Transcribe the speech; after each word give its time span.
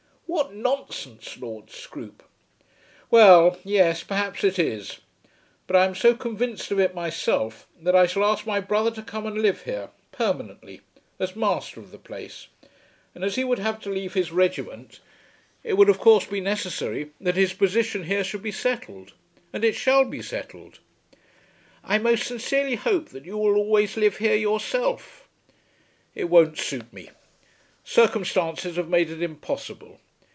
"What 0.33 0.53
nonsense, 0.53 1.37
Lord 1.37 1.69
Scroope." 1.69 2.23
"Well; 3.09 3.59
yes; 3.65 4.01
perhaps 4.01 4.45
it 4.45 4.57
is. 4.57 4.99
But 5.67 5.75
I 5.75 5.83
am 5.83 5.93
so 5.93 6.15
convinced 6.15 6.71
of 6.71 6.79
it 6.79 6.95
myself 6.95 7.67
that 7.81 7.97
I 7.97 8.07
shall 8.07 8.23
ask 8.23 8.45
my 8.45 8.61
brother 8.61 8.91
to 8.91 9.01
come 9.01 9.27
and 9.27 9.41
live 9.41 9.63
here 9.63 9.89
permanently, 10.13 10.79
as 11.19 11.35
master 11.35 11.81
of 11.81 11.91
the 11.91 11.97
place. 11.97 12.47
As 13.13 13.35
he 13.35 13.43
would 13.43 13.59
have 13.59 13.81
to 13.81 13.89
leave 13.89 14.13
his 14.13 14.31
regiment 14.31 15.01
it 15.65 15.73
would 15.73 15.89
of 15.89 15.99
course 15.99 16.25
be 16.27 16.39
necessary 16.39 17.09
that 17.19 17.35
his 17.35 17.51
position 17.51 18.03
here 18.05 18.23
should 18.23 18.41
be 18.41 18.53
settled, 18.53 19.11
and 19.51 19.65
it 19.65 19.75
shall 19.75 20.05
be 20.05 20.21
settled." 20.21 20.79
"I 21.83 21.97
most 21.97 22.23
sincerely 22.23 22.75
hope 22.77 23.09
that 23.09 23.25
you 23.25 23.35
will 23.35 23.57
always 23.57 23.97
live 23.97 24.15
here 24.15 24.35
yourself." 24.35 25.27
"It 26.15 26.29
won't 26.29 26.57
suit 26.57 26.93
me. 26.93 27.09
Circumstances 27.83 28.77
have 28.77 28.87
made 28.87 29.09
it 29.09 29.21
impossible. 29.21 29.99